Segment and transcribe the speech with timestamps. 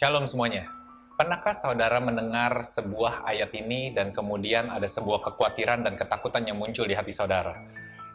[0.00, 0.64] Shalom semuanya.
[1.20, 6.88] Pernahkah saudara mendengar sebuah ayat ini dan kemudian ada sebuah kekhawatiran dan ketakutan yang muncul
[6.88, 7.52] di hati saudara?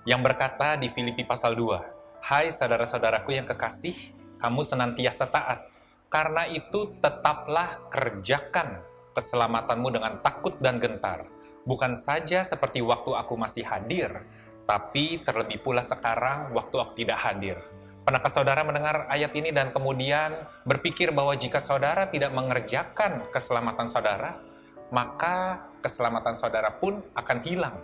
[0.02, 3.94] Yang berkata di Filipi pasal 2, Hai saudara-saudaraku yang kekasih,
[4.42, 5.70] kamu senantiasa taat.
[6.10, 8.82] Karena itu tetaplah kerjakan
[9.14, 11.30] keselamatanmu dengan takut dan gentar.
[11.70, 14.26] Bukan saja seperti waktu aku masih hadir,
[14.66, 17.62] tapi terlebih pula sekarang waktu aku tidak hadir
[18.06, 24.38] Pernahkah saudara mendengar ayat ini dan kemudian berpikir bahwa jika saudara tidak mengerjakan keselamatan saudara,
[24.94, 27.82] maka keselamatan saudara pun akan hilang.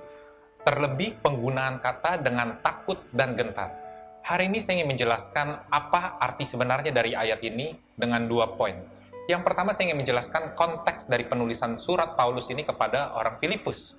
[0.62, 3.74] Terlebih penggunaan kata dengan takut dan gentar.
[4.22, 8.78] Hari ini saya ingin menjelaskan apa arti sebenarnya dari ayat ini dengan dua poin.
[9.26, 13.98] Yang pertama saya ingin menjelaskan konteks dari penulisan surat Paulus ini kepada orang Filipus.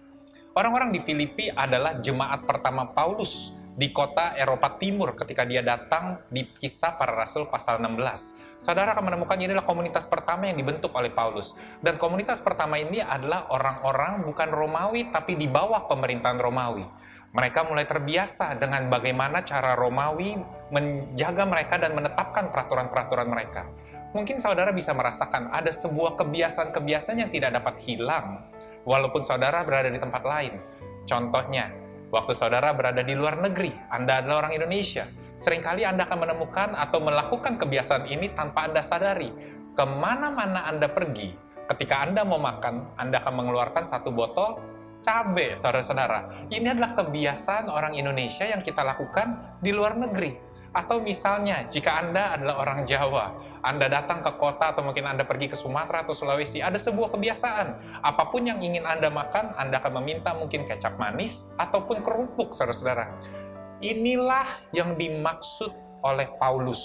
[0.54, 6.44] Orang-orang di Filipi adalah jemaat pertama Paulus di kota Eropa Timur ketika dia datang di
[6.44, 8.60] kisah para rasul pasal 16.
[8.60, 11.58] Saudara akan menemukan ini adalah komunitas pertama yang dibentuk oleh Paulus.
[11.80, 16.86] Dan komunitas pertama ini adalah orang-orang bukan Romawi tapi di bawah pemerintahan Romawi.
[17.32, 20.36] Mereka mulai terbiasa dengan bagaimana cara Romawi
[20.68, 23.64] menjaga mereka dan menetapkan peraturan-peraturan mereka.
[24.12, 28.44] Mungkin saudara bisa merasakan ada sebuah kebiasaan-kebiasaan yang tidak dapat hilang
[28.84, 30.60] walaupun saudara berada di tempat lain.
[31.08, 31.81] Contohnya,
[32.12, 35.08] Waktu saudara berada di luar negeri, Anda adalah orang Indonesia.
[35.40, 39.32] Seringkali Anda akan menemukan atau melakukan kebiasaan ini tanpa Anda sadari.
[39.72, 41.32] Ke mana-mana Anda pergi,
[41.72, 44.60] ketika Anda mau makan, Anda akan mengeluarkan satu botol
[45.00, 46.52] cabai, saudara-saudara.
[46.52, 50.51] Ini adalah kebiasaan orang Indonesia yang kita lakukan di luar negeri.
[50.72, 55.52] Atau misalnya, jika Anda adalah orang Jawa, Anda datang ke kota atau mungkin Anda pergi
[55.52, 58.00] ke Sumatera atau Sulawesi, ada sebuah kebiasaan.
[58.00, 63.12] Apa pun yang ingin Anda makan, Anda akan meminta mungkin kecap manis ataupun kerupuk, saudara-saudara.
[63.84, 66.80] Inilah yang dimaksud oleh Paulus.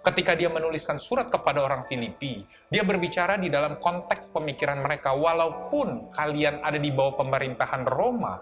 [0.00, 6.08] Ketika dia menuliskan surat kepada orang Filipi, dia berbicara di dalam konteks pemikiran mereka, walaupun
[6.16, 8.40] kalian ada di bawah pemerintahan Roma,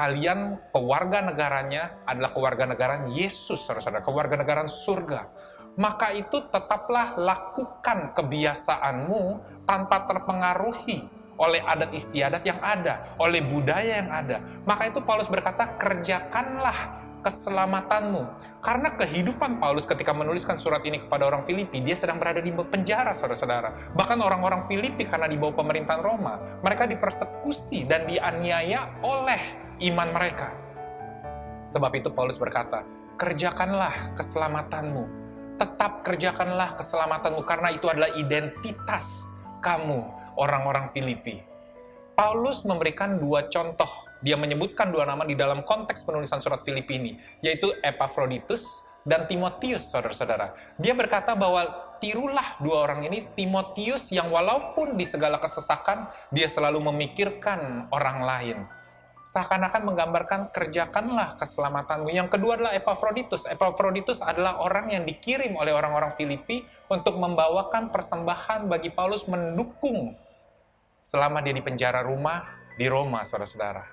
[0.00, 5.28] kalian keluarga negaranya adalah keluarga negaraan Yesus, saudara-saudara, keluarga negaraan surga.
[5.76, 9.22] Maka itu tetaplah lakukan kebiasaanmu
[9.68, 11.04] tanpa terpengaruhi
[11.36, 14.40] oleh adat istiadat yang ada, oleh budaya yang ada.
[14.64, 18.24] Maka itu Paulus berkata, kerjakanlah keselamatanmu.
[18.64, 23.12] Karena kehidupan Paulus ketika menuliskan surat ini kepada orang Filipi, dia sedang berada di penjara,
[23.12, 23.92] saudara-saudara.
[23.92, 30.52] Bahkan orang-orang Filipi karena di bawah pemerintahan Roma, mereka dipersekusi dan dianiaya oleh iman mereka.
[31.64, 32.84] Sebab itu Paulus berkata,
[33.16, 35.04] kerjakanlah keselamatanmu.
[35.56, 40.04] Tetap kerjakanlah keselamatanmu karena itu adalah identitas kamu,
[40.36, 41.40] orang-orang Filipi.
[42.16, 43.88] Paulus memberikan dua contoh.
[44.20, 49.88] Dia menyebutkan dua nama di dalam konteks penulisan surat Filipi ini, yaitu Epaphroditus dan Timotius,
[49.88, 50.52] saudara-saudara.
[50.76, 56.84] Dia berkata bahwa tirulah dua orang ini, Timotius yang walaupun di segala kesesakan, dia selalu
[56.92, 58.58] memikirkan orang lain
[59.26, 62.10] seakan-akan menggambarkan kerjakanlah keselamatanmu.
[62.10, 63.46] Yang kedua adalah Epaphroditus.
[63.46, 70.16] Epaphroditus adalah orang yang dikirim oleh orang-orang Filipi untuk membawakan persembahan bagi Paulus mendukung
[71.04, 72.44] selama dia di penjara rumah
[72.76, 73.84] di Roma, saudara-saudara.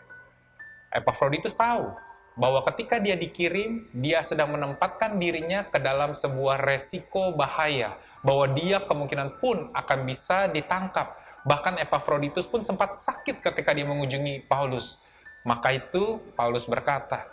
[0.95, 1.91] Epaphroditus tahu
[2.37, 8.85] bahwa ketika dia dikirim, dia sedang menempatkan dirinya ke dalam sebuah resiko bahaya, bahwa dia
[8.85, 11.17] kemungkinan pun akan bisa ditangkap.
[11.43, 15.01] Bahkan Epaphroditus pun sempat sakit ketika dia mengunjungi Paulus.
[15.47, 17.23] Maka itu Paulus berkata,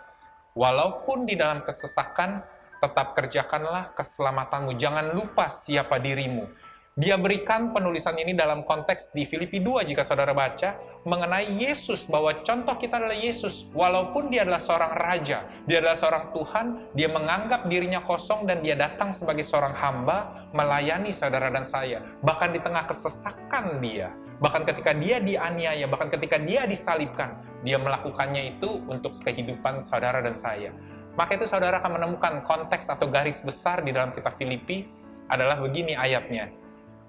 [0.55, 2.39] walaupun di dalam kesesakan,
[2.79, 4.79] tetap kerjakanlah keselamatanmu.
[4.79, 6.47] Jangan lupa siapa dirimu.
[6.95, 12.39] Dia berikan penulisan ini dalam konteks di Filipi 2 jika saudara baca mengenai Yesus bahwa
[12.39, 16.65] contoh kita adalah Yesus walaupun dia adalah seorang raja, dia adalah seorang Tuhan,
[16.95, 21.99] dia menganggap dirinya kosong dan dia datang sebagai seorang hamba melayani saudara dan saya.
[22.23, 28.55] Bahkan di tengah kesesakan dia, bahkan ketika dia dianiaya, bahkan ketika dia disalibkan, dia melakukannya
[28.55, 30.69] itu untuk kehidupan saudara dan saya.
[31.17, 34.85] Maka itu saudara akan menemukan konteks atau garis besar di dalam kitab Filipi
[35.25, 36.53] adalah begini ayatnya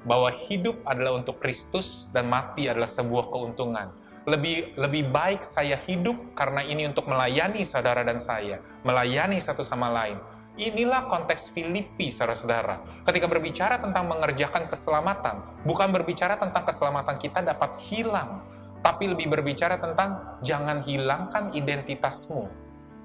[0.08, 3.92] bahwa hidup adalah untuk Kristus dan mati adalah sebuah keuntungan.
[4.26, 9.90] Lebih lebih baik saya hidup karena ini untuk melayani saudara dan saya, melayani satu sama
[9.90, 10.18] lain.
[10.56, 12.80] Inilah konteks Filipi, saudara-saudara.
[13.04, 18.40] Ketika berbicara tentang mengerjakan keselamatan, bukan berbicara tentang keselamatan kita dapat hilang,
[18.86, 22.46] tapi lebih berbicara tentang jangan hilangkan identitasmu.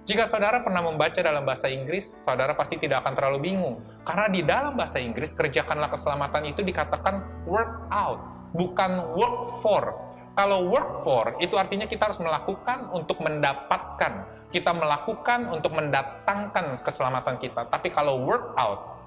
[0.06, 3.82] Jika saudara pernah membaca dalam bahasa Inggris, saudara pasti tidak akan terlalu bingung.
[4.06, 8.22] Karena di dalam bahasa Inggris, kerjakanlah keselamatan itu dikatakan work out,
[8.54, 9.98] bukan work for.
[10.38, 17.40] Kalau work for, itu artinya kita harus melakukan untuk mendapatkan kita melakukan untuk mendatangkan keselamatan
[17.40, 17.72] kita.
[17.72, 19.00] Tapi kalau work out,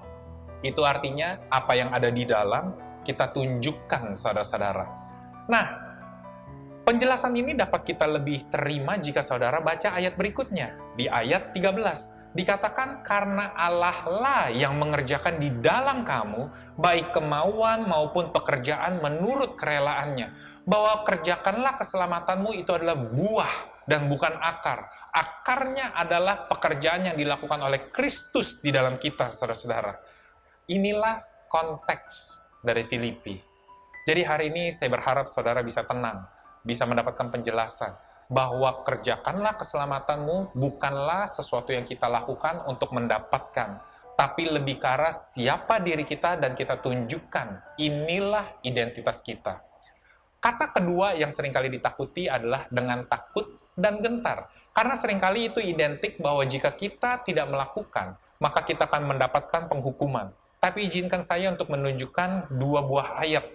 [0.65, 2.73] itu artinya apa yang ada di dalam
[3.05, 4.85] kita tunjukkan saudara-saudara.
[5.45, 5.84] Nah,
[6.85, 10.77] penjelasan ini dapat kita lebih terima jika saudara baca ayat berikutnya.
[10.93, 16.47] Di ayat 13, dikatakan karena Allah lah yang mengerjakan di dalam kamu,
[16.77, 20.31] baik kemauan maupun pekerjaan menurut kerelaannya.
[20.69, 27.87] Bahwa kerjakanlah keselamatanmu itu adalah buah dan bukan akar akarnya adalah pekerjaan yang dilakukan oleh
[27.95, 29.95] Kristus di dalam kita, saudara-saudara.
[30.67, 33.39] Inilah konteks dari Filipi.
[34.05, 36.27] Jadi hari ini saya berharap saudara bisa tenang,
[36.65, 37.93] bisa mendapatkan penjelasan
[38.25, 43.79] bahwa kerjakanlah keselamatanmu bukanlah sesuatu yang kita lakukan untuk mendapatkan,
[44.17, 47.77] tapi lebih ke arah siapa diri kita dan kita tunjukkan.
[47.77, 49.61] Inilah identitas kita.
[50.41, 53.45] Kata kedua yang sering kali ditakuti adalah dengan takut
[53.77, 54.49] dan gentar.
[54.75, 60.33] Karena sering kali itu identik bahwa jika kita tidak melakukan, maka kita akan mendapatkan penghukuman.
[60.59, 63.45] Tapi izinkan saya untuk menunjukkan dua buah ayat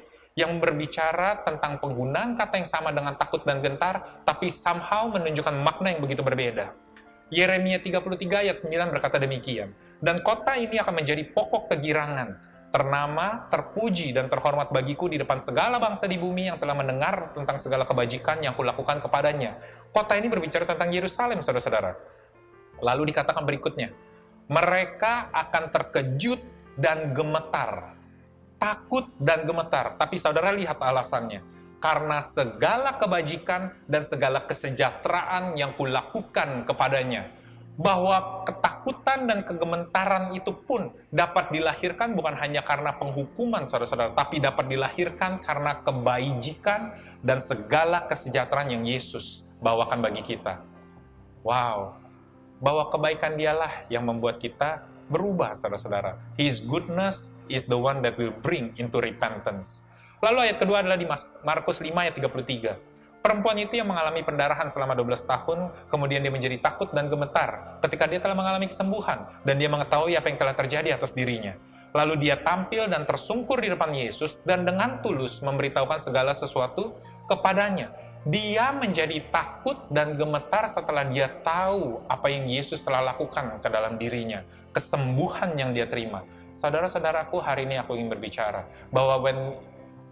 [0.41, 5.93] yang berbicara tentang penggunaan kata yang sama dengan takut dan gentar, tapi somehow menunjukkan makna
[5.93, 6.73] yang begitu berbeda.
[7.29, 12.41] Yeremia 33 ayat 9 berkata demikian, Dan kota ini akan menjadi pokok kegirangan,
[12.73, 17.61] ternama, terpuji, dan terhormat bagiku di depan segala bangsa di bumi yang telah mendengar tentang
[17.61, 19.61] segala kebajikan yang kulakukan kepadanya.
[19.93, 21.95] Kota ini berbicara tentang Yerusalem, saudara-saudara.
[22.81, 23.93] Lalu dikatakan berikutnya,
[24.49, 26.41] mereka akan terkejut
[26.81, 28.00] dan gemetar.
[28.61, 29.97] Takut dan gemetar.
[29.97, 31.41] Tapi saudara lihat alasannya.
[31.81, 37.33] Karena segala kebajikan dan segala kesejahteraan yang kulakukan kepadanya.
[37.81, 44.69] Bahwa ketakutan dan kegementaran itu pun dapat dilahirkan bukan hanya karena penghukuman saudara-saudara, tapi dapat
[44.69, 46.93] dilahirkan karena kebajikan
[47.25, 50.61] dan segala kesejahteraan yang Yesus bawakan bagi kita.
[51.41, 51.97] Wow,
[52.61, 56.21] bahwa kebaikan dialah yang membuat kita berubah, saudara-saudara.
[56.37, 59.83] His goodness is the one that will bring into repentance.
[60.23, 61.05] Lalu ayat kedua adalah di
[61.43, 63.21] Markus 5 ayat 33.
[63.21, 68.09] Perempuan itu yang mengalami pendarahan selama 12 tahun, kemudian dia menjadi takut dan gemetar ketika
[68.09, 71.53] dia telah mengalami kesembuhan, dan dia mengetahui apa yang telah terjadi atas dirinya.
[71.93, 76.97] Lalu dia tampil dan tersungkur di depan Yesus, dan dengan tulus memberitahukan segala sesuatu
[77.29, 77.93] kepadanya
[78.29, 83.97] dia menjadi takut dan gemetar setelah dia tahu apa yang Yesus telah lakukan ke dalam
[83.97, 84.45] dirinya,
[84.77, 86.21] kesembuhan yang dia terima.
[86.55, 89.39] Saudara-saudaraku, hari ini aku ingin berbicara bahwa when,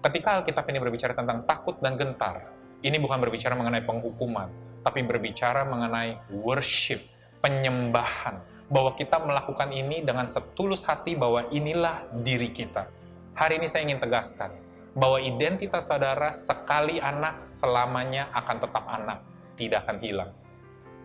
[0.07, 2.55] ketika Alkitab ini berbicara tentang takut dan gentar,
[2.87, 4.47] ini bukan berbicara mengenai penghukuman,
[4.87, 7.03] tapi berbicara mengenai worship,
[7.43, 8.39] penyembahan,
[8.71, 12.87] bahwa kita melakukan ini dengan setulus hati bahwa inilah diri kita.
[13.35, 14.55] Hari ini saya ingin tegaskan,
[14.95, 19.19] bahwa identitas saudara sekali anak selamanya akan tetap anak,
[19.59, 20.31] tidak akan hilang.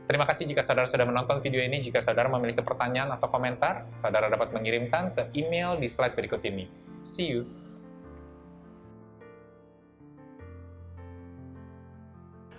[0.04, 1.80] Terima kasih jika saudara sudah menonton video ini.
[1.80, 6.68] Jika saudara memiliki pertanyaan atau komentar, saudara dapat mengirimkan ke email di slide berikut ini.
[7.08, 7.48] See you!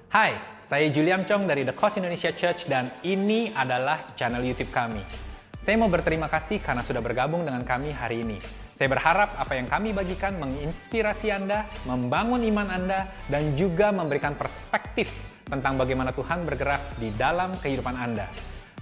[0.08, 5.02] Hai, saya Julian Chong dari The Cause Indonesia Church dan ini adalah channel YouTube kami.
[5.60, 8.38] Saya mau berterima kasih karena sudah bergabung dengan kami hari ini.
[8.72, 15.33] Saya berharap apa yang kami bagikan menginspirasi Anda, membangun iman Anda, dan juga memberikan perspektif
[15.48, 18.26] tentang bagaimana Tuhan bergerak di dalam kehidupan Anda.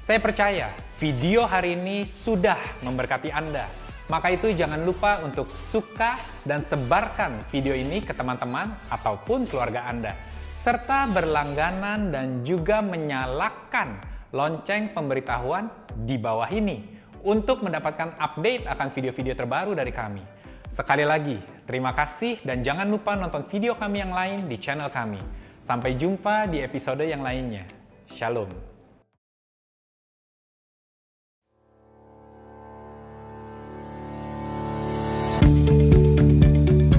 [0.02, 0.66] Saya percaya
[0.99, 3.71] video hari ini sudah memberkati Anda.
[4.11, 10.12] Maka itu jangan lupa untuk suka dan sebarkan video ini ke teman-teman ataupun keluarga Anda.
[10.59, 14.02] Serta berlangganan dan juga menyalakan
[14.35, 15.71] lonceng pemberitahuan
[16.02, 16.83] di bawah ini
[17.23, 20.23] untuk mendapatkan update akan video-video terbaru dari kami.
[20.66, 21.38] Sekali lagi,
[21.69, 25.42] terima kasih dan jangan lupa nonton video kami yang lain di channel kami.
[25.62, 27.62] Sampai jumpa di episode yang lainnya.
[28.11, 28.50] Shalom.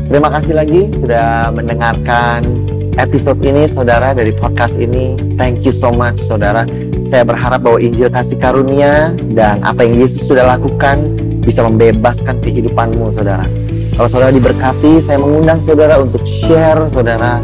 [0.07, 2.47] Terima kasih lagi sudah mendengarkan
[2.95, 5.19] episode ini saudara dari podcast ini.
[5.35, 6.63] Thank you so much saudara.
[7.03, 11.11] Saya berharap bahwa Injil kasih karunia dan apa yang Yesus sudah lakukan
[11.43, 13.43] bisa membebaskan kehidupanmu, saudara.
[13.99, 17.43] Kalau saudara diberkati, saya mengundang saudara untuk share, saudara,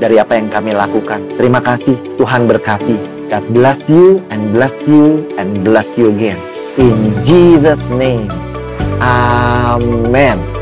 [0.00, 1.20] dari apa yang kami lakukan.
[1.36, 2.96] Terima kasih, Tuhan berkati.
[3.28, 6.40] God bless you and bless you and bless you again.
[6.80, 8.26] In Jesus' name.
[8.98, 10.59] Amen.